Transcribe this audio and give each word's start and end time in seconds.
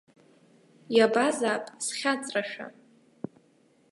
Иабазаап 0.95 1.65
схьаҵрашәа. 1.85 2.65